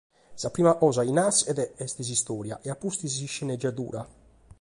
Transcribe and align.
Sa 0.41 0.49
prima 0.55 0.73
cosa 0.81 1.03
chi 1.05 1.13
naschet 1.19 1.59
est 1.83 1.97
sa 2.07 2.15
stòria 2.21 2.55
e 2.65 2.67
a 2.73 2.79
pustis 2.81 3.13
sa 3.17 3.27
scenegiadura. 3.33 4.01